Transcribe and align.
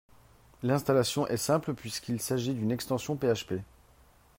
L'installation 0.63 1.27
est 1.27 1.37
simple 1.37 1.75
puisqu'il 1.75 2.19
s'agisse 2.19 2.55
d'une 2.55 2.71
extension 2.71 3.15
PHP 3.15 3.61